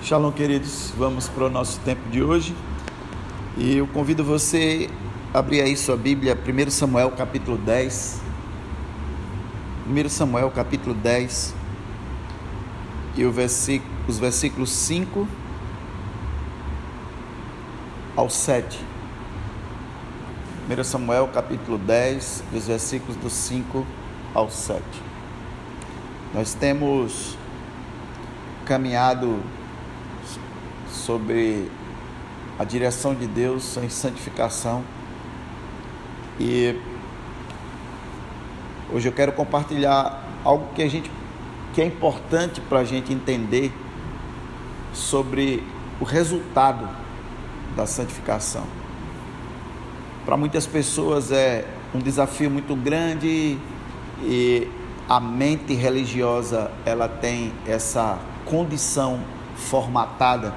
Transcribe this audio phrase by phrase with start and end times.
[0.00, 0.92] Shalom, queridos.
[0.96, 2.54] Vamos para o nosso tempo de hoje.
[3.56, 4.88] E eu convido você
[5.34, 8.22] a abrir aí sua Bíblia, 1 Samuel capítulo 10.
[9.86, 11.52] 1 Samuel capítulo 10.
[13.16, 15.28] E os versículos 5
[18.16, 18.78] ao 7.
[20.70, 23.84] 1 Samuel capítulo 10, os versículos do 5
[24.32, 24.80] ao 7.
[26.32, 27.36] Nós temos
[28.64, 29.42] caminhado
[30.90, 31.70] sobre
[32.58, 34.82] a direção de Deus em santificação.
[36.40, 36.76] E
[38.92, 41.10] hoje eu quero compartilhar algo que a gente
[41.72, 43.72] que é importante para a gente entender
[44.92, 45.62] sobre
[46.00, 46.88] o resultado
[47.76, 48.64] da santificação.
[50.24, 51.64] Para muitas pessoas é
[51.94, 53.58] um desafio muito grande
[54.22, 54.68] e
[55.08, 59.20] a mente religiosa ela tem essa condição
[59.56, 60.54] formatada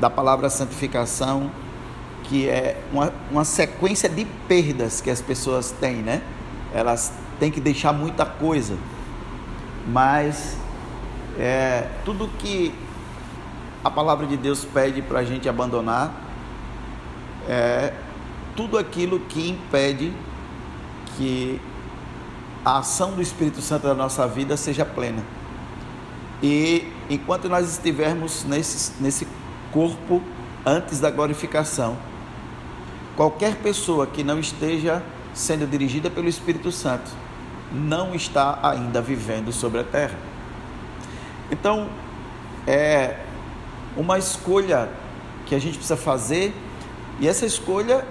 [0.00, 1.50] da palavra santificação,
[2.24, 6.22] que é uma, uma sequência de perdas que as pessoas têm, né?
[6.72, 8.76] Elas têm que deixar muita coisa,
[9.86, 10.56] mas
[11.38, 12.74] é, tudo que
[13.84, 16.12] a palavra de Deus pede para a gente abandonar
[17.48, 17.92] é
[18.54, 20.12] tudo aquilo que impede
[21.16, 21.60] que
[22.64, 25.22] a ação do Espírito Santo na nossa vida seja plena.
[26.42, 29.26] E enquanto nós estivermos nesse, nesse
[29.72, 30.22] corpo
[30.64, 31.96] antes da glorificação.
[33.16, 35.02] Qualquer pessoa que não esteja
[35.34, 37.10] sendo dirigida pelo Espírito Santo
[37.72, 40.18] não está ainda vivendo sobre a terra.
[41.50, 41.88] Então,
[42.66, 43.18] é
[43.96, 44.88] uma escolha
[45.46, 46.54] que a gente precisa fazer,
[47.18, 48.06] e essa escolha,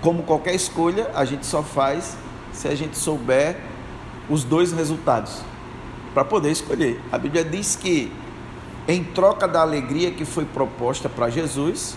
[0.00, 2.16] como qualquer escolha, a gente só faz
[2.52, 3.58] se a gente souber
[4.28, 5.40] os dois resultados
[6.12, 7.00] para poder escolher.
[7.10, 8.12] A Bíblia diz que
[8.88, 11.96] em troca da alegria que foi proposta para Jesus,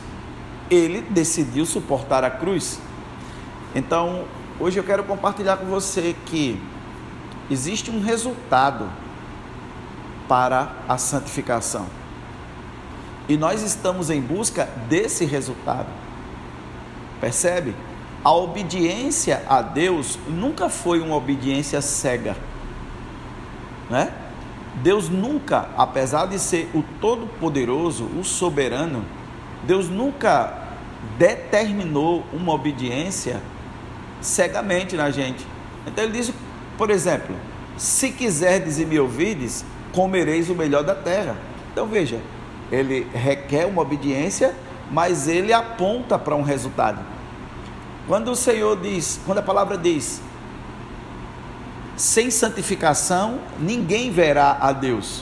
[0.70, 2.80] ele decidiu suportar a cruz.
[3.76, 4.26] Então,
[4.60, 6.61] hoje eu quero compartilhar com você que
[7.49, 8.89] existe um resultado
[10.28, 11.88] para a santificação.
[13.28, 15.88] E nós estamos em busca desse resultado.
[17.22, 17.76] Percebe?
[18.23, 22.36] A obediência a Deus nunca foi uma obediência cega,
[23.89, 24.11] né?
[24.82, 29.04] Deus nunca, apesar de ser o Todo-Poderoso, o Soberano,
[29.64, 30.70] Deus nunca
[31.17, 33.42] determinou uma obediência
[34.22, 35.45] cegamente na gente.
[35.86, 36.32] Então ele diz,
[36.78, 37.36] por exemplo,
[37.78, 41.36] se quiserdes e me ouvides, comereis o melhor da terra.
[41.72, 42.20] Então veja,
[42.72, 44.56] ele requer uma obediência,
[44.92, 47.00] mas ele aponta para um resultado.
[48.08, 50.22] Quando o Senhor diz, quando a palavra diz,
[51.99, 55.21] sem santificação, ninguém verá a Deus.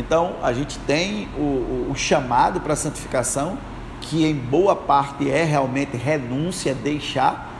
[0.00, 3.56] Então, a gente tem o, o, o chamado para santificação,
[4.00, 7.52] que em boa parte é realmente renúncia, deixar,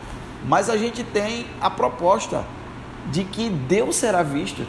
[0.44, 2.44] mas a gente tem a proposta
[3.12, 4.66] de que Deus será visto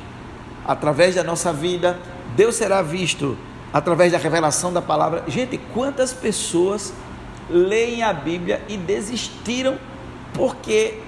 [0.63, 1.99] através da nossa vida,
[2.35, 3.35] Deus será visto
[3.73, 5.23] através da revelação da palavra.
[5.27, 6.93] Gente, quantas pessoas
[7.49, 9.79] leem a Bíblia e desistiram
[10.31, 10.99] porque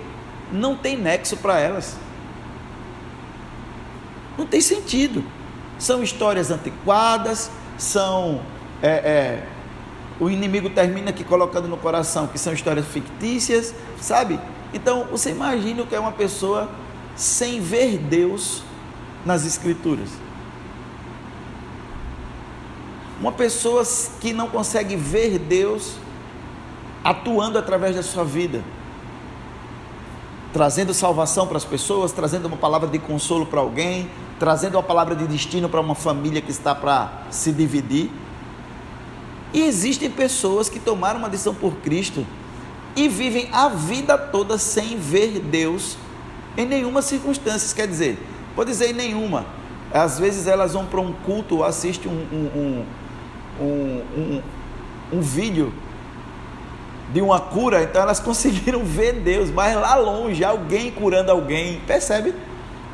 [0.52, 2.05] não tem nexo para elas?
[4.38, 5.24] Não tem sentido.
[5.78, 8.42] São histórias antiquadas, são.
[8.82, 9.48] É, é,
[10.20, 14.40] o inimigo termina aqui colocando no coração que são histórias fictícias, sabe?
[14.74, 16.70] Então você imagina o que é uma pessoa
[17.16, 18.64] sem ver Deus
[19.26, 20.10] nas Escrituras.
[23.20, 23.84] Uma pessoa
[24.22, 25.94] que não consegue ver Deus
[27.04, 28.64] atuando através da sua vida
[30.56, 34.10] trazendo salvação para as pessoas, trazendo uma palavra de consolo para alguém,
[34.40, 38.10] trazendo uma palavra de destino para uma família que está para se dividir.
[39.54, 42.26] E existem pessoas que tomaram uma decisão por Cristo
[42.96, 45.98] e vivem a vida toda sem ver Deus
[46.58, 47.74] em nenhuma circunstância.
[47.76, 48.20] Quer dizer,
[48.56, 49.46] vou dizer em nenhuma.
[49.94, 52.86] Às vezes elas vão para um culto, assistem um,
[53.62, 54.42] um, um,
[55.14, 55.74] um vídeo
[57.14, 62.34] de uma cura, então elas conseguiram ver Deus, mas lá longe, alguém curando alguém, percebe?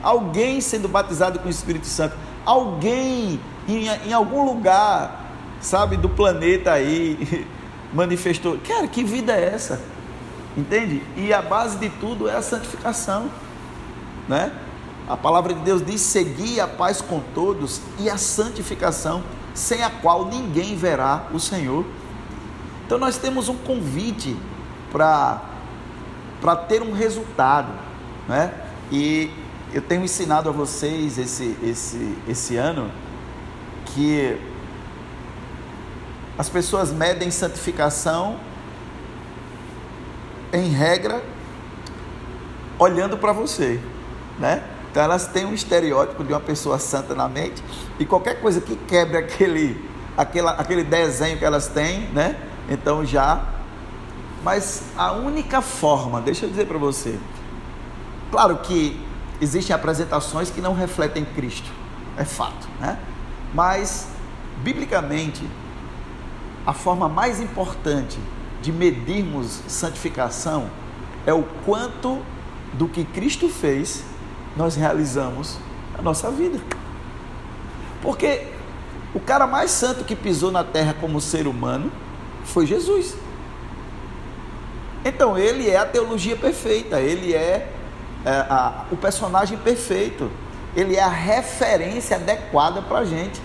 [0.03, 2.15] Alguém sendo batizado com o Espírito Santo,
[2.45, 7.47] alguém em, em algum lugar, sabe, do planeta aí,
[7.93, 8.57] manifestou.
[8.67, 9.81] Cara, que vida é essa?
[10.55, 11.01] Entende?
[11.15, 13.29] E a base de tudo é a santificação,
[14.27, 14.51] né?
[15.07, 19.23] A palavra de Deus diz: seguir a paz com todos e a santificação,
[19.53, 21.85] sem a qual ninguém verá o Senhor.
[22.85, 24.35] Então nós temos um convite
[24.91, 25.39] para
[26.67, 27.71] ter um resultado,
[28.27, 28.53] né?
[28.91, 29.31] E
[29.73, 32.91] eu tenho ensinado a vocês esse esse esse ano
[33.85, 34.37] que
[36.37, 38.37] as pessoas medem santificação
[40.51, 41.21] em regra
[42.77, 43.79] olhando para você,
[44.39, 44.63] né?
[44.89, 47.63] Então elas têm um estereótipo de uma pessoa santa na mente
[47.97, 52.35] e qualquer coisa que quebre aquele, aquela, aquele desenho que elas têm, né?
[52.69, 53.41] Então já.
[54.43, 57.17] Mas a única forma, deixa eu dizer para você,
[58.31, 58.99] claro que
[59.41, 61.69] existem apresentações que não refletem Cristo,
[62.15, 62.97] é fato, né?
[63.53, 64.07] Mas
[64.63, 65.43] biblicamente
[66.65, 68.19] a forma mais importante
[68.61, 70.69] de medirmos santificação
[71.25, 72.21] é o quanto
[72.73, 74.03] do que Cristo fez
[74.55, 75.57] nós realizamos
[75.95, 76.59] na nossa vida.
[78.01, 78.47] Porque
[79.13, 81.91] o cara mais santo que pisou na terra como ser humano
[82.45, 83.15] foi Jesus.
[85.03, 87.71] Então ele é a teologia perfeita, ele é,
[88.25, 90.29] é a, o personagem perfeito,
[90.75, 93.41] ele é a referência adequada para a gente.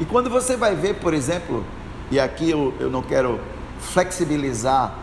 [0.00, 1.64] E quando você vai ver, por exemplo,
[2.10, 3.40] e aqui eu, eu não quero
[3.80, 4.94] flexibilizar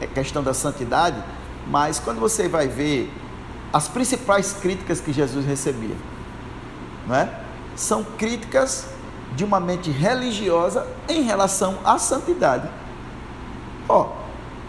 [0.00, 1.22] a questão da santidade,
[1.66, 3.12] mas quando você vai ver
[3.72, 5.96] as principais críticas que Jesus recebia,
[7.06, 7.28] não é?
[7.74, 8.86] São críticas
[9.34, 12.68] de uma mente religiosa em relação à santidade.
[13.88, 14.10] Ó,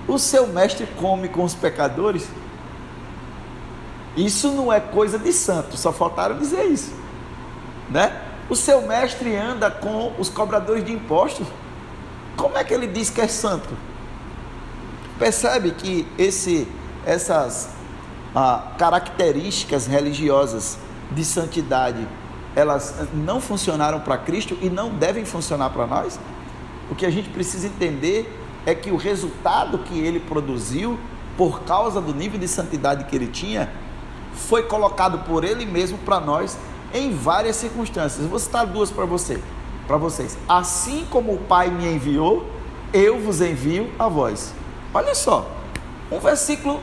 [0.07, 2.27] o seu mestre come com os pecadores.
[4.15, 6.93] Isso não é coisa de santo, só faltaram dizer isso,
[7.89, 8.21] né?
[8.49, 11.47] O seu mestre anda com os cobradores de impostos.
[12.35, 13.75] Como é que ele diz que é santo?
[15.17, 16.67] Percebe que esse,
[17.05, 17.69] essas
[18.35, 20.77] ah, características religiosas
[21.11, 22.07] de santidade,
[22.55, 26.19] elas não funcionaram para Cristo e não devem funcionar para nós?
[26.91, 28.31] O que a gente precisa entender
[28.65, 30.99] é que o resultado que ele produziu,
[31.37, 33.71] por causa do nível de santidade que ele tinha,
[34.35, 36.57] foi colocado por ele mesmo para nós
[36.93, 38.25] em várias circunstâncias.
[38.27, 39.39] Vou citar duas para você
[39.87, 40.37] para vocês.
[40.47, 42.45] Assim como o Pai me enviou,
[42.93, 44.53] eu vos envio a vós.
[44.93, 45.49] Olha só,
[46.11, 46.79] um versículo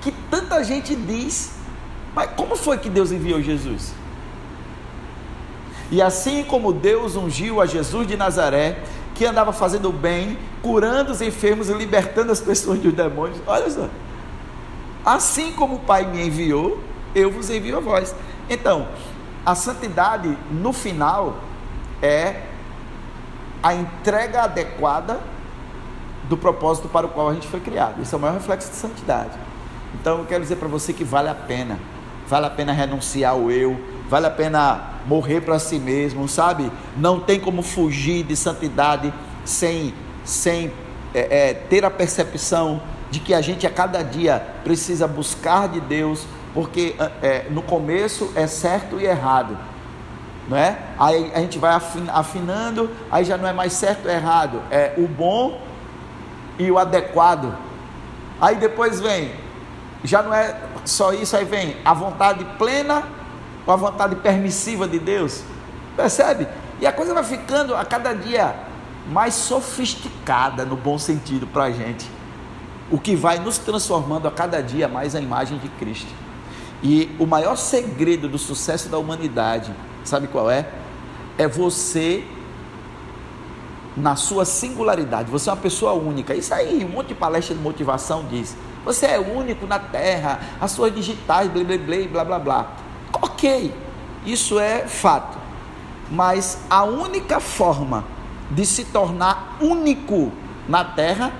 [0.00, 1.52] que tanta gente diz,
[2.14, 3.92] mas como foi que Deus enviou Jesus?
[5.90, 8.78] E assim como Deus ungiu a Jesus de Nazaré,
[9.14, 13.88] que andava fazendo bem, curando os enfermos e libertando as pessoas dos demônios, olha só.
[15.04, 16.80] Assim como o Pai me enviou,
[17.14, 18.14] eu vos envio a vós.
[18.48, 18.88] Então,
[19.44, 21.38] a santidade, no final,
[22.02, 22.42] é
[23.62, 25.20] a entrega adequada
[26.28, 28.02] do propósito para o qual a gente foi criado.
[28.02, 29.30] Isso é o maior reflexo de santidade.
[29.94, 31.78] Então eu quero dizer para você que vale a pena.
[32.26, 36.70] Vale a pena renunciar ao eu, vale a pena morrer para si mesmo, sabe?
[36.94, 39.12] Não tem como fugir de santidade
[39.46, 40.70] sem, sem
[41.14, 45.80] é, é, ter a percepção de que a gente a cada dia precisa buscar de
[45.80, 49.56] Deus, porque é, no começo é certo e errado,
[50.48, 50.78] não é?
[50.98, 51.78] Aí a gente vai
[52.12, 55.60] afinando, aí já não é mais certo ou errado, é o bom
[56.58, 57.54] e o adequado.
[58.40, 59.32] Aí depois vem,
[60.04, 63.02] já não é só isso, aí vem a vontade plena
[63.66, 65.42] ou a vontade permissiva de Deus.
[65.96, 66.46] Percebe?
[66.80, 68.54] E a coisa vai ficando a cada dia
[69.10, 72.17] mais sofisticada no bom sentido para a gente.
[72.90, 76.12] O que vai nos transformando a cada dia mais a imagem de Cristo.
[76.82, 79.74] E o maior segredo do sucesso da humanidade
[80.08, 80.66] Sabe qual é?
[81.36, 82.24] É você
[83.94, 85.30] na sua singularidade.
[85.30, 86.34] Você é uma pessoa única.
[86.34, 88.56] Isso aí, um monte de palestra de motivação diz.
[88.86, 92.72] Você é único na Terra, as suas digitais, blá blá blá blá blá blá.
[93.12, 93.74] Ok,
[94.24, 95.36] isso é fato.
[96.10, 98.02] Mas a única forma
[98.50, 100.32] de se tornar único
[100.66, 101.32] na Terra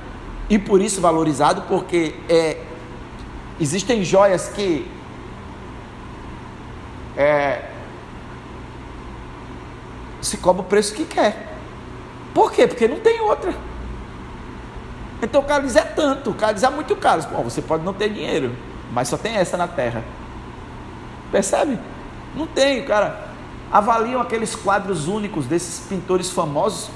[0.49, 2.63] e por isso valorizado, porque é,
[3.61, 4.91] existem joias que
[7.17, 7.65] é,
[10.23, 11.55] se cobra o preço que quer.
[12.33, 12.67] Por quê?
[12.67, 13.55] Porque não tem outra.
[15.21, 17.23] Então o cara diz é tanto, o cara diz é muito caro.
[17.33, 18.55] Bom, você pode não ter dinheiro,
[18.93, 20.05] mas só tem essa na terra.
[21.31, 21.79] Percebe?
[22.35, 23.29] Não tem, cara.
[23.71, 26.91] Avaliam aqueles quadros únicos desses pintores famosos.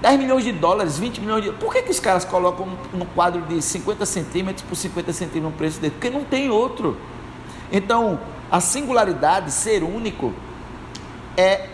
[0.00, 3.42] 10 milhões de dólares, 20 milhões de Por que, que os caras colocam no quadro
[3.42, 5.92] de 50 centímetros por 50 centímetros no preço dele?
[5.92, 6.96] Porque não tem outro.
[7.72, 8.18] Então,
[8.50, 10.32] a singularidade, ser único,
[11.36, 11.68] é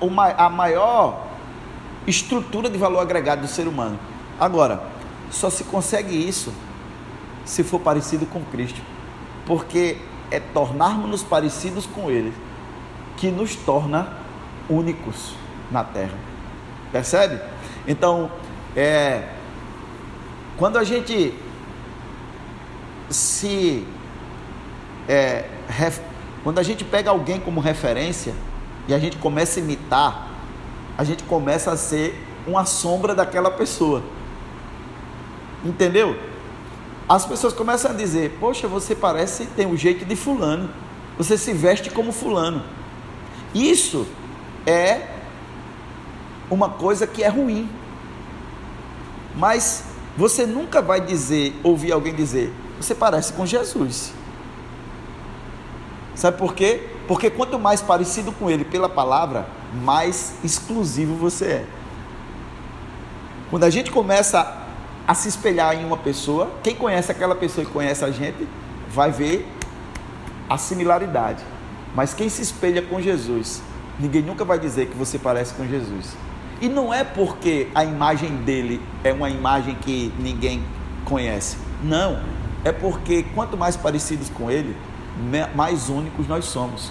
[0.00, 1.26] uma, a maior
[2.06, 3.98] estrutura de valor agregado do ser humano.
[4.38, 4.82] Agora,
[5.30, 6.52] só se consegue isso
[7.44, 8.80] se for parecido com Cristo,
[9.46, 9.98] porque
[10.30, 12.32] é tornarmos-nos parecidos com Ele
[13.16, 14.08] que nos torna
[14.68, 15.34] únicos
[15.70, 16.18] na terra.
[16.92, 17.40] Percebe?
[17.86, 18.30] Então,
[18.74, 19.28] é,
[20.56, 21.34] quando a gente
[23.08, 23.86] se.
[25.08, 26.00] É, ref,
[26.42, 28.34] quando a gente pega alguém como referência,
[28.88, 30.30] e a gente começa a imitar,
[30.96, 34.02] a gente começa a ser uma sombra daquela pessoa.
[35.64, 36.16] Entendeu?
[37.08, 40.70] As pessoas começam a dizer: Poxa, você parece tem um jeito de fulano.
[41.18, 42.62] Você se veste como fulano.
[43.54, 44.06] Isso
[44.66, 45.08] é
[46.50, 47.68] uma coisa que é ruim.
[49.36, 49.84] Mas
[50.16, 54.12] você nunca vai dizer, ouvir alguém dizer, você parece com Jesus.
[56.14, 56.88] Sabe por quê?
[57.06, 61.66] Porque quanto mais parecido com ele pela palavra, mais exclusivo você é.
[63.50, 64.64] Quando a gente começa
[65.06, 68.48] a se espelhar em uma pessoa, quem conhece aquela pessoa e conhece a gente,
[68.88, 69.46] vai ver
[70.48, 71.44] a similaridade.
[71.94, 73.62] Mas quem se espelha com Jesus,
[74.00, 76.16] ninguém nunca vai dizer que você parece com Jesus.
[76.60, 80.62] E não é porque a imagem dele é uma imagem que ninguém
[81.04, 81.56] conhece.
[81.82, 82.18] Não.
[82.64, 84.76] É porque quanto mais parecidos com ele,
[85.54, 86.90] mais únicos nós somos.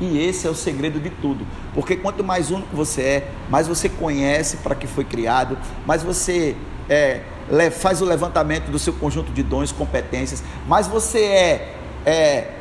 [0.00, 1.46] E esse é o segredo de tudo.
[1.74, 5.56] Porque quanto mais único você é, mais você conhece para que foi criado,
[5.86, 6.54] mais você
[6.88, 7.22] é,
[7.70, 12.52] faz o levantamento do seu conjunto de dons, competências, mais você é, é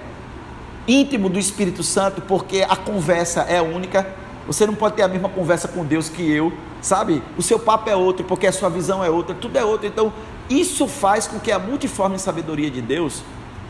[0.87, 4.07] íntimo do Espírito Santo, porque a conversa é única.
[4.47, 7.21] Você não pode ter a mesma conversa com Deus que eu, sabe?
[7.37, 9.87] O seu papo é outro, porque a sua visão é outra, tudo é outro.
[9.87, 10.13] Então,
[10.49, 13.23] isso faz com que a multiforme sabedoria de Deus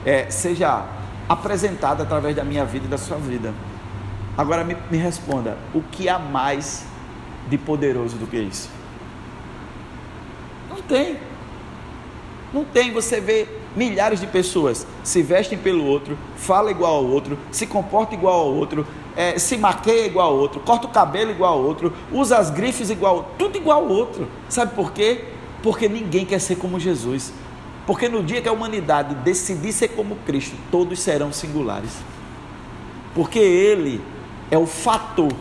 [0.06, 0.86] é, seja
[1.28, 3.54] apresentada através da minha vida e da sua vida.
[4.38, 6.86] Agora me, me responda: o que há mais
[7.48, 8.70] de poderoso do que isso?
[10.70, 11.18] Não tem.
[12.54, 12.92] Não tem.
[12.92, 18.14] Você vê milhares de pessoas se vestem pelo outro, fala igual ao outro, se comporta
[18.14, 21.94] igual ao outro, é, se maqueia igual ao outro, corta o cabelo igual ao outro,
[22.12, 24.28] usa as grifes igual, tudo igual ao outro.
[24.50, 25.26] Sabe por quê?
[25.64, 27.34] Porque ninguém quer ser como Jesus.
[27.86, 31.92] Porque no dia que a humanidade decidir ser como Cristo, todos serão singulares.
[33.14, 34.02] Porque Ele
[34.52, 35.32] é o fator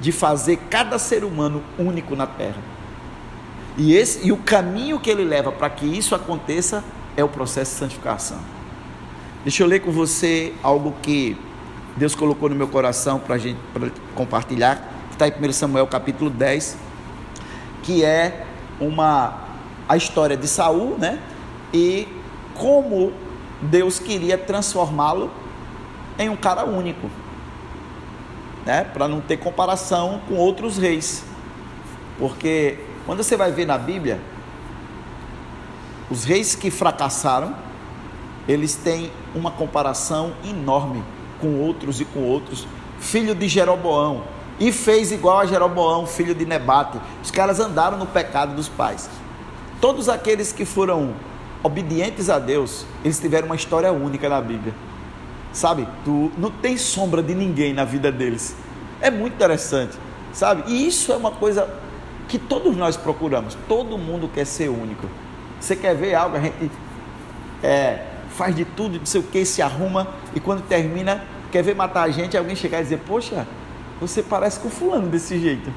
[0.00, 2.60] de fazer cada ser humano único na terra.
[3.76, 6.84] E, esse, e o caminho que ele leva para que isso aconteça
[7.16, 8.38] é o processo de santificação.
[9.44, 11.36] Deixa eu ler com você algo que
[11.96, 16.78] Deus colocou no meu coração para gente pra compartilhar, está em 1 Samuel capítulo 10,
[17.82, 18.46] que é
[18.80, 19.40] uma
[19.88, 21.18] a história de Saul, né?
[21.72, 22.08] E
[22.54, 23.12] como
[23.60, 25.30] Deus queria transformá-lo
[26.18, 27.10] em um cara único,
[28.64, 28.84] né?
[28.84, 31.24] Para não ter comparação com outros reis.
[32.18, 34.18] Porque quando você vai ver na Bíblia,
[36.10, 37.54] os reis que fracassaram,
[38.48, 41.02] eles têm uma comparação enorme
[41.42, 42.66] com outros e com outros.
[43.00, 44.22] Filho de Jeroboão,
[44.62, 46.96] e fez igual a Jeroboão, filho de Nebate.
[47.20, 49.10] Os caras andaram no pecado dos pais.
[49.80, 51.14] Todos aqueles que foram
[51.64, 54.72] obedientes a Deus, eles tiveram uma história única na Bíblia.
[55.52, 55.88] Sabe?
[56.04, 58.54] Tu não tem sombra de ninguém na vida deles.
[59.00, 59.98] É muito interessante,
[60.32, 60.62] sabe?
[60.70, 61.68] E isso é uma coisa
[62.28, 63.58] que todos nós procuramos.
[63.66, 65.08] Todo mundo quer ser único.
[65.60, 66.70] Você quer ver algo, a gente
[67.62, 71.76] é, faz de tudo, não sei o que, se arruma e quando termina quer ver
[71.76, 73.46] matar a gente, alguém chegar e dizer, poxa,
[74.00, 75.70] você parece com fulano desse jeito.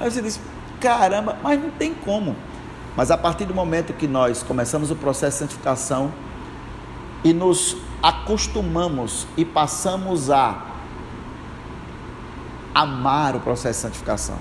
[0.00, 0.40] Aí você diz,
[0.80, 2.34] caramba, mas não tem como.
[2.96, 6.12] Mas a partir do momento que nós começamos o processo de santificação
[7.22, 10.66] e nos acostumamos e passamos a
[12.74, 14.36] amar o processo de santificação,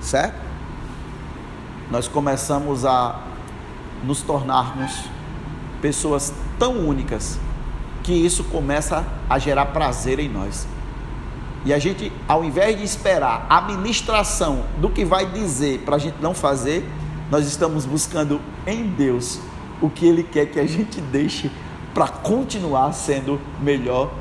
[0.00, 0.46] certo?
[1.90, 3.20] Nós começamos a
[4.04, 5.04] nos tornarmos
[5.80, 7.40] pessoas tão únicas
[8.06, 10.64] que isso começa a gerar prazer em nós.
[11.64, 15.98] E a gente, ao invés de esperar a ministração do que vai dizer para a
[15.98, 16.88] gente não fazer,
[17.28, 19.40] nós estamos buscando em Deus
[19.82, 21.50] o que Ele quer que a gente deixe
[21.92, 24.12] para continuar sendo melhor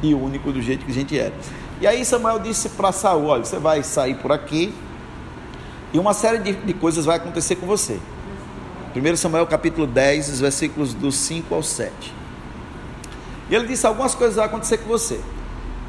[0.00, 1.34] e único do jeito que a gente era.
[1.80, 4.72] E aí Samuel disse para Saul: olha, você vai sair por aqui
[5.92, 7.98] e uma série de, de coisas vai acontecer com você.
[8.94, 12.21] 1 Samuel capítulo 10, os versículos do 5 ao 7.
[13.52, 15.20] E ele disse: algumas coisas vão acontecer com você.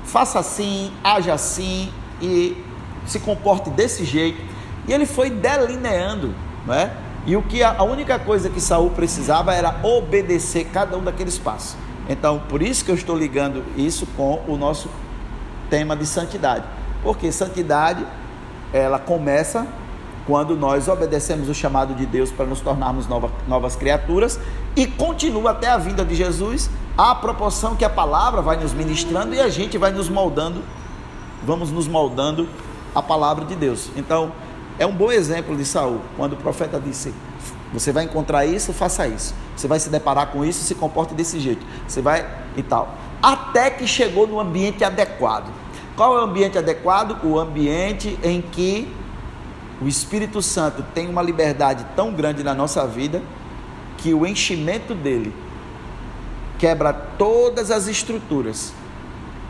[0.04, 1.90] Faça assim, haja assim
[2.22, 2.62] e
[3.08, 4.42] se comporte desse jeito.
[4.86, 6.36] E ele foi delineando,
[6.68, 6.92] não é?
[7.26, 11.38] E o que a, a única coisa que Saul precisava era obedecer cada um daqueles
[11.38, 11.78] passos.
[12.10, 14.90] Então, por isso que eu estou ligando isso com o nosso
[15.70, 16.66] tema de santidade.
[17.02, 18.06] Porque santidade
[18.74, 19.66] ela começa
[20.26, 24.40] quando nós obedecemos o chamado de Deus para nos tornarmos nova, novas criaturas
[24.76, 29.36] e continua até a vinda de Jesus, à proporção que a palavra vai nos ministrando
[29.36, 30.62] e a gente vai nos moldando,
[31.46, 32.48] vamos nos moldando
[32.96, 33.90] a palavra de Deus.
[33.96, 34.32] Então,
[34.80, 37.14] é um bom exemplo de Saul, quando o profeta disse:
[37.74, 39.36] Você vai encontrar isso, faça isso.
[39.56, 41.66] Você vai se deparar com isso, se comporte desse jeito.
[41.88, 42.96] Você vai e tal.
[43.22, 45.52] Até que chegou no ambiente adequado.
[45.96, 47.24] Qual é o ambiente adequado?
[47.24, 48.92] O ambiente em que
[49.84, 53.22] o Espírito Santo tem uma liberdade tão grande na nossa vida
[53.98, 55.34] que o enchimento dele
[56.58, 58.74] quebra todas as estruturas.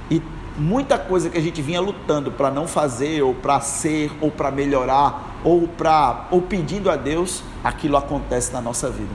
[0.09, 0.19] E
[0.57, 4.49] muita coisa que a gente vinha lutando para não fazer ou para ser ou para
[4.49, 9.13] melhorar ou para ou pedindo a Deus, aquilo acontece na nossa vida.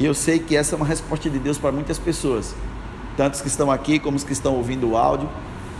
[0.00, 2.56] E eu sei que essa é uma resposta de Deus para muitas pessoas,
[3.16, 5.28] tantos que estão aqui como os que estão ouvindo o áudio,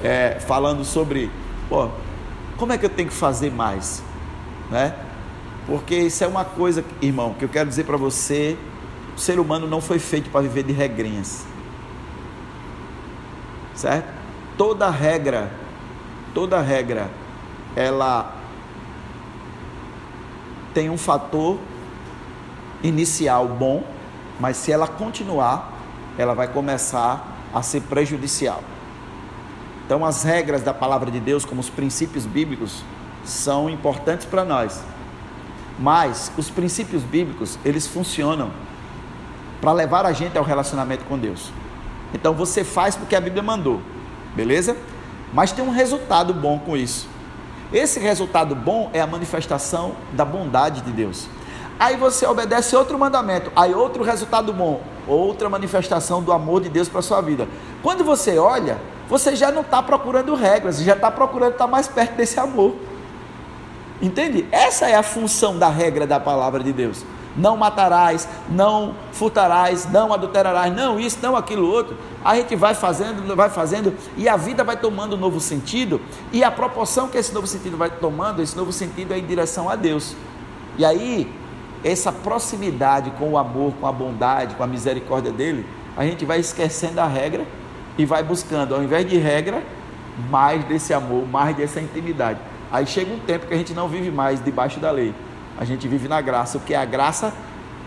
[0.01, 1.29] é, falando sobre,
[1.69, 1.89] pô,
[2.57, 4.03] como é que eu tenho que fazer mais,
[4.71, 4.95] né?
[5.67, 8.57] Porque isso é uma coisa, irmão, que eu quero dizer para você:
[9.17, 11.45] o ser humano não foi feito para viver de regrinhas,
[13.75, 14.09] certo?
[14.57, 15.53] Toda regra,
[16.35, 17.11] toda regra,
[17.77, 18.35] ela
[20.73, 21.59] tem um fator
[22.83, 23.85] inicial bom,
[24.41, 25.73] mas se ela continuar,
[26.17, 28.63] ela vai começar a ser prejudicial.
[29.85, 32.83] Então, as regras da palavra de Deus, como os princípios bíblicos,
[33.25, 34.83] são importantes para nós.
[35.79, 38.51] Mas os princípios bíblicos, eles funcionam
[39.61, 41.53] para levar a gente ao relacionamento com Deus.
[42.13, 43.81] Então, você faz porque a Bíblia mandou,
[44.35, 44.77] beleza?
[45.33, 47.07] Mas tem um resultado bom com isso.
[47.73, 51.29] Esse resultado bom é a manifestação da bondade de Deus.
[51.79, 56.89] Aí você obedece outro mandamento, aí outro resultado bom, outra manifestação do amor de Deus
[56.89, 57.47] para sua vida.
[57.83, 62.17] Quando você olha, você já não está procurando regras, já está procurando estar mais perto
[62.17, 62.75] desse amor.
[64.01, 64.47] Entende?
[64.53, 67.05] Essa é a função da regra da palavra de Deus.
[67.37, 71.97] Não matarás, não furtarás, não adulterarás, não isso, não aquilo outro.
[72.25, 76.01] A gente vai fazendo, vai fazendo e a vida vai tomando um novo sentido.
[76.33, 79.69] E a proporção que esse novo sentido vai tomando, esse novo sentido é em direção
[79.69, 80.17] a Deus.
[80.77, 81.33] E aí
[81.85, 85.65] essa proximidade com o amor, com a bondade, com a misericórdia dele,
[85.97, 87.45] a gente vai esquecendo a regra
[87.97, 89.63] e vai buscando, ao invés de regra,
[90.31, 92.39] mais desse amor, mais dessa intimidade.
[92.71, 95.15] Aí chega um tempo que a gente não vive mais debaixo da lei,
[95.59, 97.33] a gente vive na graça, o que é a graça,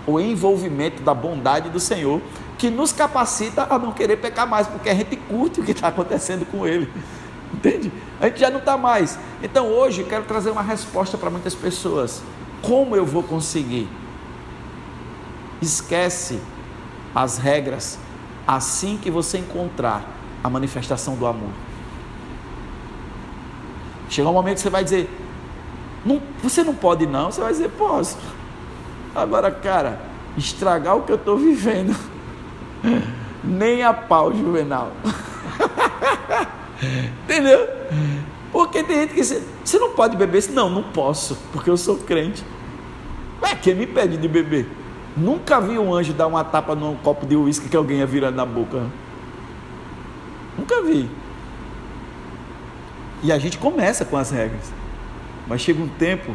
[0.06, 2.22] o envolvimento da bondade do Senhor,
[2.58, 5.88] que nos capacita a não querer pecar mais, porque a gente curte o que está
[5.88, 6.92] acontecendo com Ele.
[7.54, 7.92] Entende?
[8.20, 9.20] A gente já não está mais.
[9.44, 12.22] Então hoje eu quero trazer uma resposta para muitas pessoas.
[12.62, 13.88] Como eu vou conseguir?
[15.62, 16.40] Esquece
[17.14, 18.00] as regras
[18.48, 20.04] assim que você encontrar
[20.44, 21.52] a manifestação do amor.
[24.12, 25.10] Chega um momento que você vai dizer,
[26.06, 28.18] não, você não pode não, você vai dizer, posso.
[29.16, 30.02] Agora, cara,
[30.38, 31.96] estragar o que eu estou vivendo,
[33.42, 34.92] nem a pau, Juvenal.
[37.24, 37.66] Entendeu?
[38.52, 40.44] Porque tem gente que diz, você não pode beber?
[40.50, 42.44] Não, não posso, porque eu sou crente.
[43.42, 44.68] Ué, quem me pede de beber?
[45.16, 48.36] Nunca vi um anjo dar uma tapa num copo de uísque que alguém ia virando
[48.36, 48.84] na boca.
[50.58, 51.10] Nunca vi.
[53.24, 54.72] E a gente começa com as regras.
[55.48, 56.34] Mas chega um tempo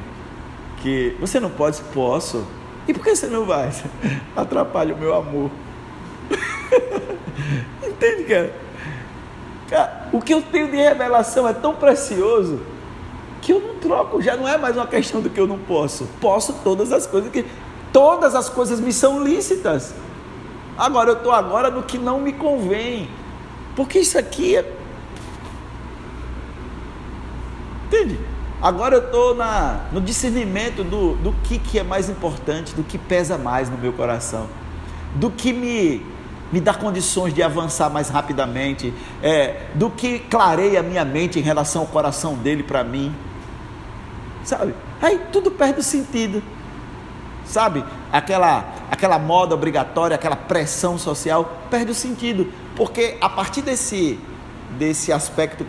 [0.78, 2.46] que você não pode, posso.
[2.86, 3.72] E por que você não vai?
[4.36, 5.50] Atrapalha o meu amor.
[7.86, 8.52] Entende, cara?
[9.68, 12.60] Cara, o que eu tenho de revelação é tão precioso
[13.42, 16.08] que eu não troco, já não é mais uma questão do que eu não posso.
[16.20, 17.44] Posso todas as coisas que
[17.92, 19.94] todas as coisas me são lícitas.
[20.76, 23.08] Agora eu estou agora no que não me convém.
[23.74, 24.72] Porque isso aqui é
[27.86, 28.18] Entende?
[28.60, 29.36] Agora eu estou
[29.92, 33.92] no discernimento do, do que, que é mais importante, do que pesa mais no meu
[33.92, 34.48] coração,
[35.14, 36.04] do que me
[36.52, 41.42] me dá condições de avançar mais rapidamente, é, do que clareia a minha mente em
[41.42, 43.14] relação ao coração dele para mim.
[44.44, 44.74] Sabe?
[45.02, 46.42] Aí tudo perde o sentido.
[47.44, 47.84] Sabe?
[48.12, 52.52] Aquela, aquela moda obrigatória, aquela pressão social perde o sentido.
[52.76, 54.18] Porque a partir desse,
[54.78, 55.66] desse aspecto,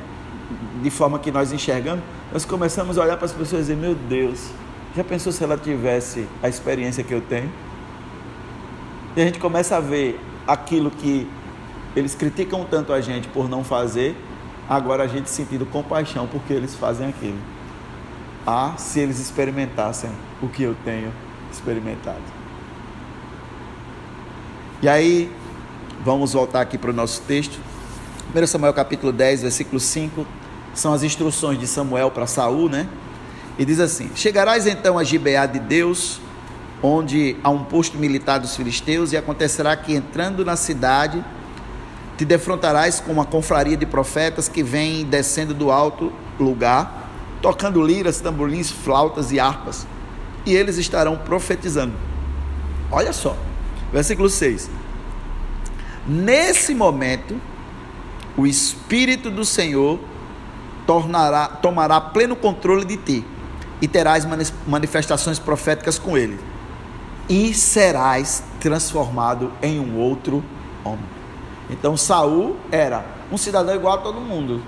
[0.82, 3.96] de forma que nós enxergamos, nós começamos a olhar para as pessoas e dizer: Meu
[3.96, 4.50] Deus,
[4.96, 7.52] já pensou se ela tivesse a experiência que eu tenho?
[9.16, 11.28] E a gente começa a ver aquilo que
[11.96, 14.16] eles criticam tanto a gente por não fazer,
[14.70, 17.40] agora a gente sentindo compaixão porque eles fazem aquilo.
[18.46, 20.12] Ah, se eles experimentassem
[20.42, 21.12] o que eu tenho
[21.52, 22.22] experimentado.
[24.82, 25.32] E aí,
[26.06, 27.60] vamos voltar aqui para o nosso texto.
[28.34, 30.26] 1 Samuel capítulo 10, versículo 5,
[30.80, 32.88] são as instruções de Samuel para Saul, né?
[33.58, 36.20] E diz assim: Chegarás então a Gibeá de Deus,
[36.82, 41.24] onde há um posto militar dos filisteus, e acontecerá que entrando na cidade,
[42.18, 47.10] te defrontarás com uma confraria de profetas que vem descendo do alto lugar,
[47.42, 49.88] tocando liras, tamborins, flautas e harpas,
[50.46, 51.94] e eles estarão profetizando.
[52.92, 53.36] Olha só,
[53.92, 54.70] versículo 6.
[56.08, 57.40] Nesse momento,
[58.38, 60.00] o Espírito do Senhor
[60.88, 63.26] tornará, tomará pleno controle de ti
[63.80, 64.26] e terás
[64.65, 66.39] manifestações proféticas com ele,
[67.30, 70.43] e serás transformado em um outro
[70.84, 71.06] homem.
[71.69, 74.63] Então Saul era um cidadão igual a todo mundo.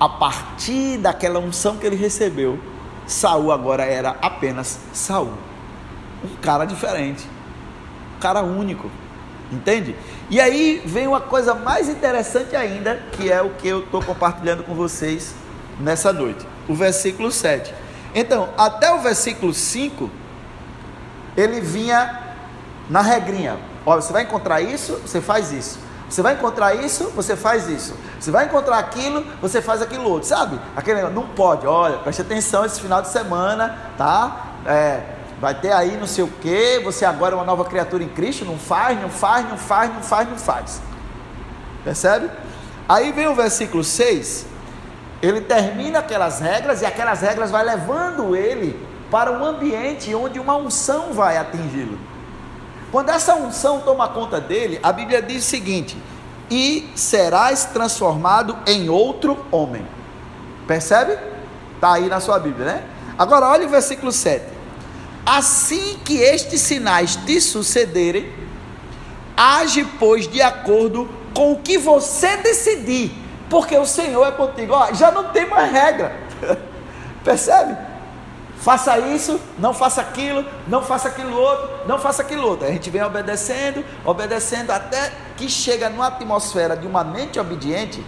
[0.00, 2.58] A partir daquela unção que ele recebeu,
[3.06, 5.32] Saul agora era apenas Saul.
[6.24, 7.26] Um cara diferente,
[8.16, 8.88] um cara único.
[9.50, 9.96] Entende?
[10.28, 14.62] E aí vem uma coisa mais interessante ainda, que é o que eu estou compartilhando
[14.62, 15.34] com vocês
[15.80, 16.46] nessa noite.
[16.68, 17.72] O versículo 7.
[18.14, 20.10] Então, até o versículo 5,
[21.36, 22.34] ele vinha
[22.90, 23.56] na regrinha.
[23.86, 25.78] Olha, você vai encontrar isso, você faz isso.
[26.08, 27.94] Você vai encontrar isso, você faz isso.
[28.18, 30.28] Você vai encontrar aquilo, você faz aquilo outro.
[30.28, 30.58] Sabe?
[30.74, 31.66] Aquele não pode.
[31.66, 34.46] Olha, preste atenção esse final de semana, tá?
[34.66, 35.02] É,
[35.40, 38.44] vai ter aí não sei o que, você agora é uma nova criatura em Cristo,
[38.44, 40.82] não faz, não faz, não faz, não faz, não faz.
[41.84, 42.30] Percebe?
[42.88, 44.46] Aí vem o versículo 6,
[45.22, 48.78] ele termina aquelas regras e aquelas regras vai levando ele
[49.10, 51.98] para um ambiente onde uma unção vai atingi-lo.
[52.90, 55.96] Quando essa unção toma conta dele, a Bíblia diz o seguinte:
[56.50, 59.86] e serás transformado em outro homem.
[60.66, 61.18] Percebe?
[61.74, 62.84] Está aí na sua Bíblia, né?
[63.18, 64.57] Agora olha o versículo 7.
[65.28, 68.32] Assim que estes sinais te sucederem,
[69.36, 73.12] age, pois, de acordo com o que você decidir,
[73.50, 74.72] porque o Senhor é contigo.
[74.72, 76.16] Ó, já não tem mais regra.
[77.22, 77.76] Percebe?
[78.56, 82.66] Faça isso, não faça aquilo, não faça aquilo outro, não faça aquilo outro.
[82.66, 88.02] A gente vem obedecendo, obedecendo até que chega numa atmosfera de uma mente obediente,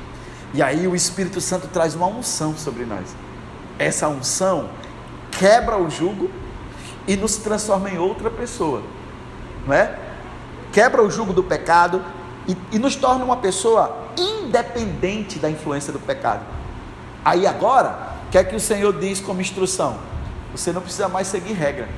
[0.55, 3.15] e aí o Espírito Santo traz uma unção sobre nós.
[3.79, 4.71] Essa unção
[5.31, 6.31] quebra o jugo
[7.07, 8.83] e nos transforma em outra pessoa,
[9.67, 9.99] não é?
[10.73, 12.03] Quebra o jugo do pecado
[12.47, 16.43] e, e nos torna uma pessoa independente da influência do pecado.
[17.25, 19.99] Aí agora, o que é que o Senhor diz como instrução?
[20.53, 21.89] Você não precisa mais seguir regra.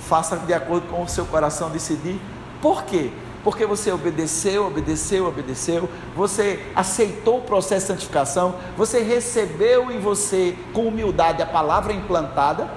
[0.00, 2.20] Faça de acordo com o seu coração decidir.
[2.62, 3.10] Por quê?
[3.44, 10.56] Porque você obedeceu, obedeceu, obedeceu, você aceitou o processo de santificação, você recebeu em você
[10.72, 12.68] com humildade a palavra implantada,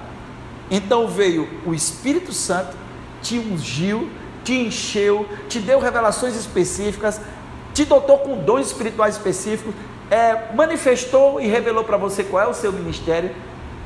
[0.70, 2.76] então veio o Espírito Santo,
[3.20, 4.08] te ungiu,
[4.44, 7.20] te encheu, te deu revelações específicas,
[7.72, 9.74] te dotou com dons espirituais específicos,
[10.10, 13.34] é, manifestou e revelou para você qual é o seu ministério.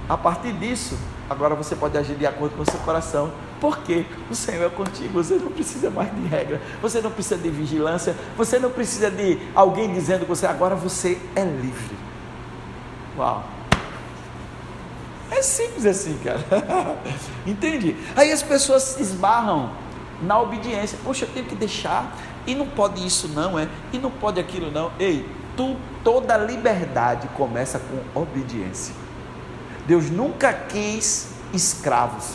[0.08, 0.96] A partir disso,
[1.28, 5.22] agora você pode agir de acordo com o seu coração, porque o Senhor é contigo,
[5.22, 9.38] você não precisa mais de regra, você não precisa de vigilância, você não precisa de
[9.54, 11.96] alguém dizendo que você agora você é livre.
[13.18, 13.55] Uau!
[15.30, 16.40] É simples assim, cara.
[17.46, 17.96] Entende?
[18.14, 19.70] Aí as pessoas se esbarram
[20.22, 20.98] na obediência.
[21.04, 22.16] Poxa, eu tenho que deixar.
[22.46, 23.68] E não pode isso não, é?
[23.92, 24.92] E não pode aquilo não.
[24.98, 28.94] Ei, tu, toda liberdade começa com obediência.
[29.86, 32.34] Deus nunca quis escravos.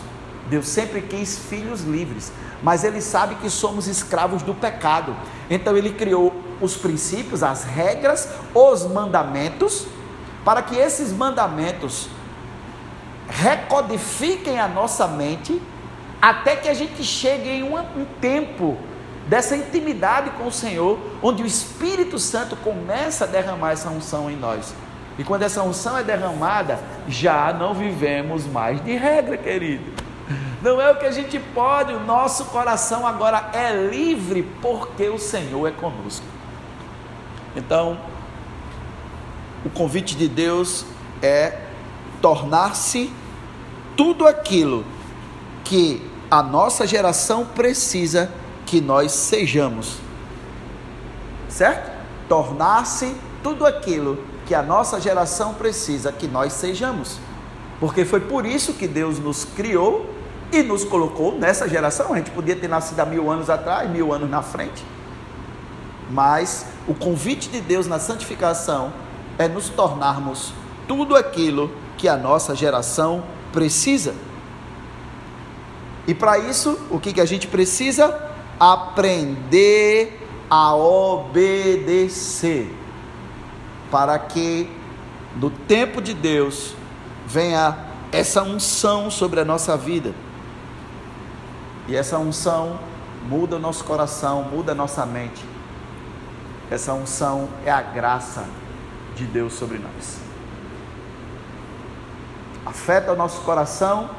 [0.49, 2.32] Deus sempre quis filhos livres.
[2.62, 5.15] Mas Ele sabe que somos escravos do pecado.
[5.49, 9.88] Então Ele criou os princípios, as regras, os mandamentos,
[10.43, 12.10] para que esses mandamentos
[13.32, 15.62] recodifiquem a nossa mente
[16.22, 18.78] até que a gente chegue em um, um tempo
[19.28, 24.36] dessa intimidade com o Senhor, onde o Espírito Santo começa a derramar essa unção em
[24.36, 24.76] nós.
[25.17, 29.86] E quando essa unção é derramada, já não vivemos mais de regra, querido.
[30.62, 35.17] Não é o que a gente pode, o nosso coração agora é livre porque o
[35.17, 36.26] Senhor é conosco.
[37.56, 37.98] Então,
[39.65, 40.86] o convite de Deus
[41.22, 41.58] é
[42.22, 43.12] tornar-se
[44.02, 44.84] tudo aquilo
[45.64, 48.32] que a nossa geração precisa
[48.66, 49.98] que nós sejamos.
[51.48, 51.92] Certo?
[52.28, 57.20] Tornar-se tudo aquilo que a nossa geração precisa que nós sejamos.
[57.80, 60.10] Porque foi por isso que Deus nos criou
[60.52, 62.12] e nos colocou nessa geração.
[62.12, 64.84] A gente podia ter nascido há mil anos atrás, mil anos na frente.
[66.10, 68.92] Mas o convite de Deus na santificação
[69.38, 70.54] é nos tornarmos
[70.88, 73.40] tudo aquilo que a nossa geração precisa.
[76.08, 78.32] E para isso, o que, que a gente precisa?
[78.60, 82.74] Aprender a obedecer.
[83.90, 84.70] Para que
[85.36, 86.76] no tempo de Deus
[87.26, 87.78] venha
[88.12, 90.14] essa unção sobre a nossa vida.
[91.88, 92.80] E essa unção
[93.28, 95.44] muda o nosso coração, muda a nossa mente.
[96.70, 98.46] Essa unção é a graça
[99.16, 100.21] de Deus sobre nós
[102.65, 104.10] afeta o nosso coração,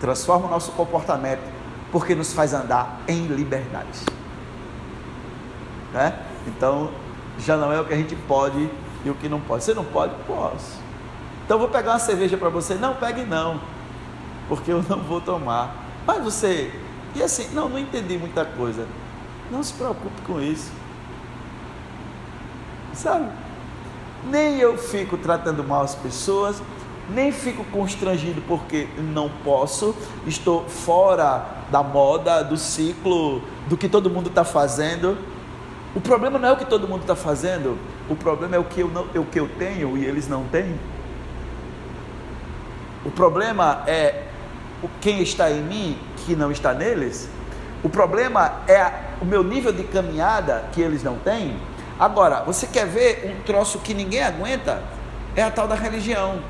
[0.00, 1.42] transforma o nosso comportamento,
[1.90, 4.00] porque nos faz andar em liberdade.
[5.92, 6.18] Né?
[6.46, 6.90] Então,
[7.38, 8.70] já não é o que a gente pode
[9.04, 9.64] e o que não pode.
[9.64, 10.14] Você não pode?
[10.26, 10.80] Posso.
[11.44, 12.74] Então vou pegar uma cerveja para você.
[12.74, 13.60] Não, pegue não,
[14.48, 15.74] porque eu não vou tomar.
[16.06, 16.72] Mas você,
[17.14, 18.86] e assim, não, não entendi muita coisa.
[19.50, 20.72] Não se preocupe com isso.
[22.92, 23.28] Sabe?
[24.24, 26.60] Nem eu fico tratando mal as pessoas,
[27.08, 29.94] nem fico constrangido porque não posso,
[30.26, 35.16] estou fora da moda, do ciclo, do que todo mundo está fazendo.
[35.94, 38.80] O problema não é o que todo mundo está fazendo, o problema é o que
[38.80, 40.78] eu, não, é o que eu tenho e eles não têm.
[43.04, 44.24] O problema é
[45.00, 47.28] quem está em mim que não está neles.
[47.82, 48.90] O problema é
[49.20, 51.56] o meu nível de caminhada que eles não têm.
[51.98, 54.82] Agora, você quer ver um troço que ninguém aguenta?
[55.34, 56.40] É a tal da religião.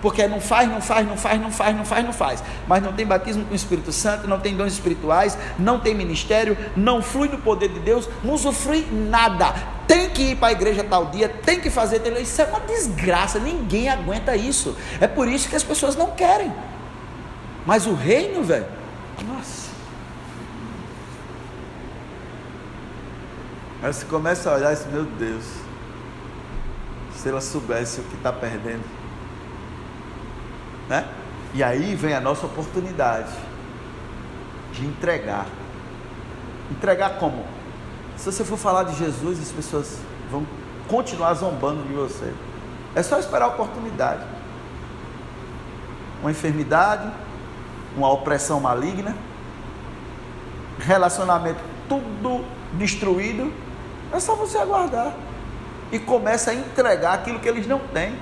[0.00, 2.44] Porque não faz, não faz, não faz, não faz, não faz, não faz.
[2.66, 6.56] Mas não tem batismo com o Espírito Santo, não tem dons espirituais, não tem ministério,
[6.76, 9.54] não flui no poder de Deus, não usufrui nada.
[9.88, 12.00] Tem que ir para a igreja tal dia, tem que fazer.
[12.20, 14.76] Isso é uma desgraça, ninguém aguenta isso.
[15.00, 16.52] É por isso que as pessoas não querem.
[17.66, 18.66] Mas o reino, velho,
[19.26, 19.68] nossa.
[23.82, 25.44] Aí você começa a olhar e diz, meu Deus,
[27.16, 28.84] se ela soubesse o que está perdendo.
[30.88, 31.06] Né?
[31.54, 33.32] E aí vem a nossa oportunidade
[34.72, 35.46] de entregar.
[36.70, 37.44] Entregar como?
[38.16, 39.98] Se você for falar de Jesus, as pessoas
[40.30, 40.46] vão
[40.88, 42.32] continuar zombando de você.
[42.94, 44.22] É só esperar a oportunidade.
[46.20, 47.10] Uma enfermidade,
[47.96, 49.14] uma opressão maligna,
[50.78, 53.52] relacionamento tudo destruído,
[54.12, 55.14] é só você aguardar
[55.90, 58.14] e começa a entregar aquilo que eles não têm.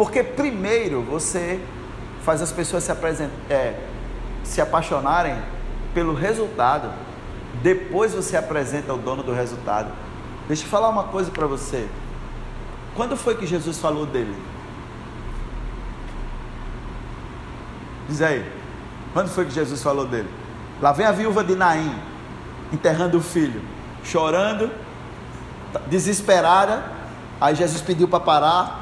[0.00, 1.60] Porque primeiro você
[2.24, 2.90] faz as pessoas se,
[3.50, 3.78] é,
[4.42, 5.36] se apaixonarem
[5.92, 6.90] pelo resultado,
[7.62, 9.92] depois você apresenta o dono do resultado.
[10.48, 11.86] Deixa eu falar uma coisa para você.
[12.96, 14.34] Quando foi que Jesus falou dele?
[18.08, 18.50] Diz aí.
[19.12, 20.30] Quando foi que Jesus falou dele?
[20.80, 21.94] Lá vem a viúva de Naim,
[22.72, 23.60] enterrando o filho,
[24.02, 24.70] chorando,
[25.88, 26.90] desesperada.
[27.38, 28.79] Aí Jesus pediu para parar,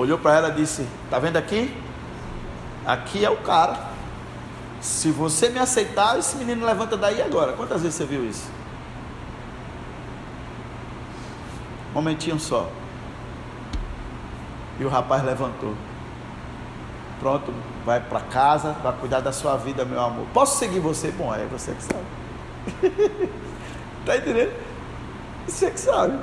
[0.00, 1.74] olhou para ela e disse: Está vendo aqui?
[2.84, 3.90] Aqui é o cara.
[4.80, 7.52] Se você me aceitar, esse menino levanta daí agora.
[7.52, 8.50] Quantas vezes você viu isso?
[11.90, 12.68] Um momentinho só.
[14.78, 15.74] E o rapaz levantou.
[17.18, 17.52] Pronto,
[17.84, 20.26] vai para casa, vai cuidar da sua vida, meu amor.
[20.32, 21.10] Posso seguir você?
[21.10, 23.28] Bom, é você que sabe.
[24.06, 24.54] tá entendendo?
[25.46, 26.18] Você que sabe.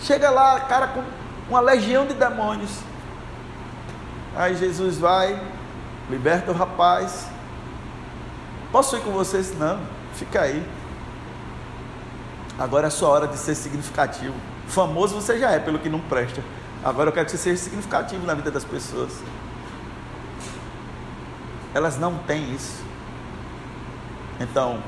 [0.00, 1.02] Chega lá, cara, com
[1.48, 2.80] uma legião de demônios.
[4.34, 5.40] Aí Jesus vai,
[6.10, 7.26] liberta o rapaz.
[8.70, 9.56] Posso ir com vocês?
[9.58, 9.80] Não,
[10.14, 10.64] fica aí.
[12.58, 14.34] Agora é sua hora de ser significativo.
[14.66, 16.42] Famoso você já é, pelo que não presta.
[16.84, 19.12] Agora eu quero que você seja significativo na vida das pessoas.
[21.74, 22.82] Elas não têm isso.
[24.40, 24.82] Então,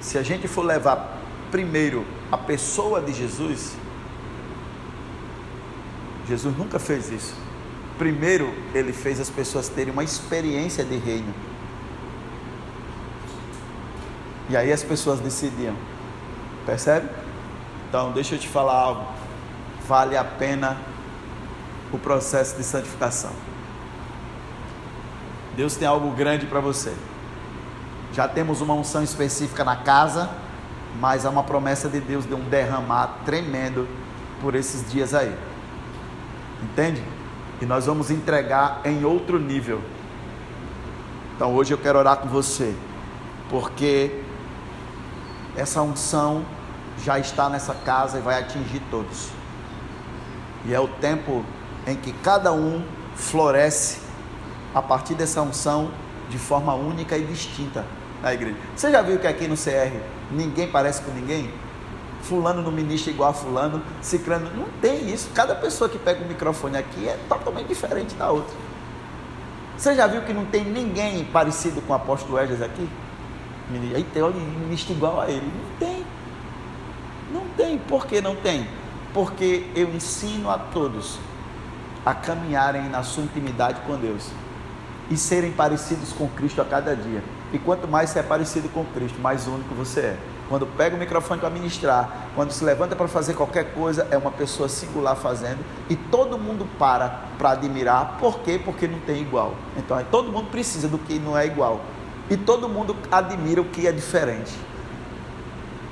[0.00, 1.18] se a gente for levar
[1.50, 3.74] primeiro a pessoa de Jesus,
[6.30, 7.34] Jesus nunca fez isso.
[7.98, 11.34] Primeiro, ele fez as pessoas terem uma experiência de reino.
[14.48, 15.74] E aí as pessoas decidiam.
[16.64, 17.08] Percebe?
[17.88, 19.12] Então, deixa eu te falar algo.
[19.88, 20.76] Vale a pena
[21.92, 23.32] o processo de santificação.
[25.56, 26.94] Deus tem algo grande para você.
[28.12, 30.30] Já temos uma unção específica na casa,
[31.00, 33.88] mas há uma promessa de Deus de um derramar tremendo
[34.40, 35.49] por esses dias aí.
[36.62, 37.02] Entende?
[37.60, 39.80] E nós vamos entregar em outro nível.
[41.36, 42.74] Então hoje eu quero orar com você,
[43.48, 44.22] porque
[45.56, 46.44] essa unção
[47.02, 49.28] já está nessa casa e vai atingir todos.
[50.64, 51.44] E é o tempo
[51.86, 54.00] em que cada um floresce
[54.74, 55.90] a partir dessa unção
[56.28, 57.84] de forma única e distinta
[58.22, 58.56] na igreja.
[58.76, 59.96] Você já viu que aqui no CR
[60.30, 61.50] ninguém parece com ninguém?
[62.22, 64.50] Fulano não ministra igual a fulano, ciclano.
[64.54, 65.30] Não tem isso.
[65.34, 68.54] Cada pessoa que pega o microfone aqui é totalmente diferente da outra.
[69.76, 72.88] Você já viu que não tem ninguém parecido com o apóstolo Edges aqui?
[73.94, 75.46] Aí tem, olha, ministra igual a ele.
[75.46, 76.04] Não tem.
[77.32, 77.78] Não tem.
[77.78, 78.68] Por que não tem?
[79.14, 81.18] Porque eu ensino a todos
[82.04, 84.30] a caminharem na sua intimidade com Deus
[85.10, 87.22] e serem parecidos com Cristo a cada dia.
[87.52, 90.16] E quanto mais você é parecido com Cristo, mais único você é.
[90.50, 94.32] Quando pega o microfone para ministrar, quando se levanta para fazer qualquer coisa, é uma
[94.32, 98.16] pessoa singular fazendo e todo mundo para para admirar.
[98.18, 98.60] Por quê?
[98.62, 99.54] Porque não tem igual.
[99.76, 101.80] Então, todo mundo precisa do que não é igual.
[102.28, 104.52] E todo mundo admira o que é diferente.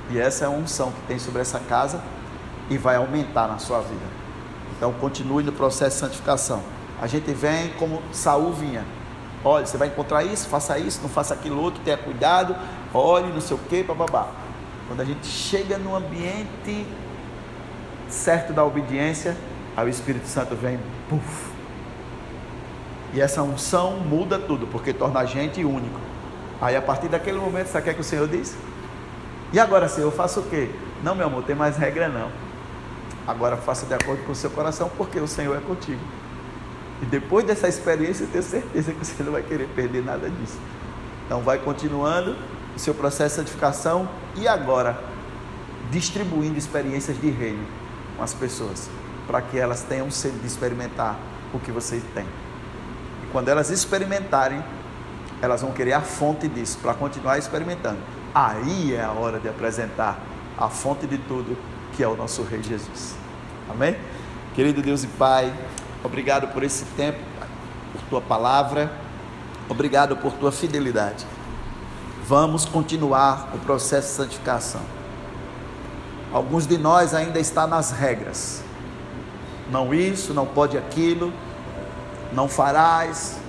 [0.09, 2.01] E essa é a unção que tem sobre essa casa
[2.69, 4.05] e vai aumentar na sua vida.
[4.75, 6.61] Então continue no processo de santificação.
[7.01, 8.85] A gente vem como Saul vinha.
[9.43, 12.55] Olha, você vai encontrar isso, faça isso, não faça aquilo outro, tenha cuidado,
[12.93, 14.27] olhe, não sei o que, babá.
[14.89, 16.83] Quando a gente chega no ambiente
[18.09, 19.37] certo da obediência,
[19.77, 21.51] aí o Espírito Santo vem, puf.
[23.13, 25.99] E essa unção muda tudo, porque torna a gente único.
[26.59, 28.57] Aí a partir daquele momento, sabe o que, é que o Senhor diz?
[29.53, 30.71] E agora, Senhor, eu faço o quê?
[31.03, 32.31] Não, meu amor, tem mais regra não.
[33.27, 36.01] Agora faça de acordo com o seu coração, porque o Senhor é contigo.
[37.03, 40.57] E depois dessa experiência, eu tenho certeza que você não vai querer perder nada disso.
[41.27, 42.35] Então, vai continuando
[42.75, 44.99] o seu processo de santificação e agora
[45.91, 47.65] distribuindo experiências de reino
[48.15, 48.89] com as pessoas,
[49.27, 51.17] para que elas tenham sede de experimentar
[51.53, 52.25] o que vocês têm.
[53.23, 54.63] E quando elas experimentarem,
[55.41, 57.99] elas vão querer a fonte disso, para continuar experimentando.
[58.33, 60.19] Aí é a hora de apresentar
[60.57, 61.57] a fonte de tudo,
[61.93, 63.15] que é o nosso Rei Jesus.
[63.69, 63.95] Amém?
[64.53, 65.53] Querido Deus e Pai,
[66.03, 67.19] obrigado por esse tempo,
[67.93, 68.91] por tua palavra,
[69.69, 71.25] obrigado por tua fidelidade.
[72.29, 74.81] Vamos continuar o processo de santificação.
[76.31, 78.61] Alguns de nós ainda está nas regras.
[79.71, 81.33] Não isso, não pode aquilo,
[82.31, 83.39] não farás.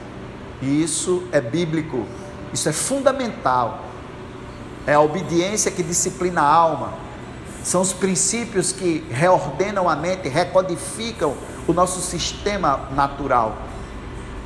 [0.62, 2.06] E isso é bíblico.
[2.54, 3.80] Isso é fundamental.
[4.86, 6.94] É a obediência que disciplina a alma
[7.62, 11.34] são os princípios que reordenam a mente, recodificam
[11.68, 13.58] o nosso sistema natural.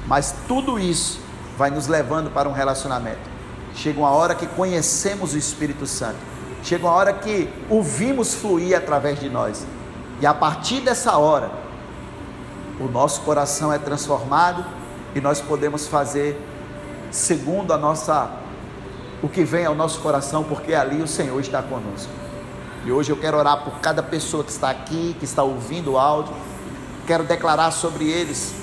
[0.08, 1.20] Mas tudo isso
[1.56, 3.33] vai nos levando para um relacionamento.
[3.74, 6.18] Chega uma hora que conhecemos o Espírito Santo.
[6.62, 9.66] Chega uma hora que o vimos fluir através de nós.
[10.20, 11.50] E a partir dessa hora,
[12.80, 14.64] o nosso coração é transformado
[15.14, 16.40] e nós podemos fazer
[17.10, 18.30] segundo a nossa
[19.22, 22.12] o que vem ao nosso coração, porque ali o Senhor está conosco.
[22.84, 25.98] E hoje eu quero orar por cada pessoa que está aqui, que está ouvindo o
[25.98, 26.34] áudio.
[27.06, 28.54] Quero declarar sobre eles: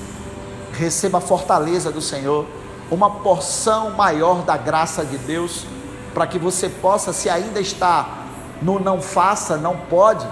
[0.74, 2.46] receba a fortaleza do Senhor,
[2.92, 5.66] uma porção maior da graça de Deus,
[6.14, 8.26] para que você possa, se ainda está
[8.62, 10.28] no não faça, não pode,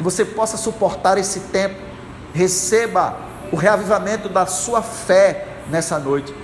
[0.00, 1.80] você possa suportar esse tempo.
[2.34, 3.16] Receba
[3.52, 6.34] o reavivamento da sua fé nessa noite.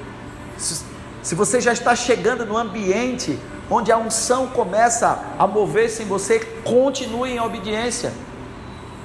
[0.56, 0.84] Se,
[1.22, 6.38] se você já está chegando no ambiente onde a unção começa a mover-se em você,
[6.64, 8.12] continue em obediência,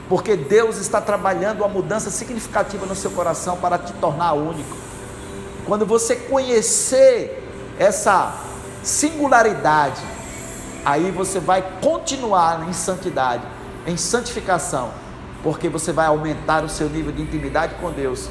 [0.08, 4.90] porque Deus está trabalhando uma mudança significativa no seu coração para te tornar único.
[5.65, 7.47] Quando você conhecer
[7.78, 8.36] essa
[8.84, 10.02] singularidade,
[10.84, 13.43] aí você vai continuar em santidade,
[13.86, 14.91] em santificação,
[15.43, 18.30] porque você vai aumentar o seu nível de intimidade com Deus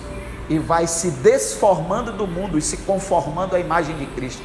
[0.48, 4.42] e vai se desformando do mundo e se conformando à imagem de Cristo.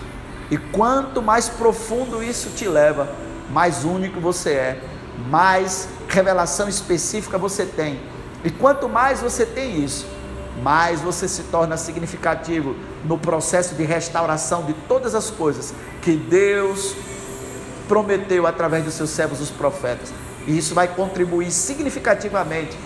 [0.52, 3.10] E quanto mais profundo isso te leva,
[3.50, 4.82] mais único você é,
[5.30, 8.00] mais revelação específica você tem.
[8.44, 10.06] E quanto mais você tem isso,
[10.62, 16.96] mais você se torna significativo no processo de restauração de todas as coisas que Deus
[17.88, 20.14] prometeu através dos seus servos, os profetas.
[20.48, 22.78] E isso vai contribuir significativamente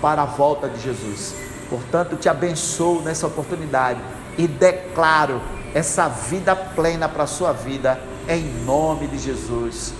[0.00, 1.34] para a volta de Jesus.
[1.68, 4.00] Portanto, te abençoo nessa oportunidade
[4.38, 5.40] e declaro
[5.74, 9.92] essa vida plena para a sua vida, em nome de Jesus.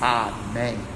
[0.00, 0.93] Amém.